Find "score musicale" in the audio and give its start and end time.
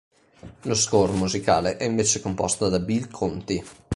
0.73-1.77